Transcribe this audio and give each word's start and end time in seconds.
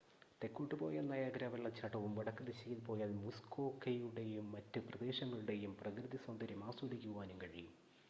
തെക്കോട്ട് 0.41 0.75
പോയാൽ 0.75 1.05
നയാഗ്രാ 1.09 1.47
വെള്ളച്ചാട്ടവും 1.49 2.15
വടക്ക് 2.17 2.47
ദിശയിൽ 2.47 2.79
പോയാൽ 2.87 3.11
മുസ്‌കോക്കയുടെയും 3.19 4.47
മറ്റ് 4.55 4.81
പ്രദേശങ്ങളുടെയും 4.89 5.73
പ്രകൃതി 5.81 6.21
സൗന്ദര്യം 6.25 6.63
ആസ്വദിക്കുവാനും 6.69 7.39
കഴിയും 7.43 7.73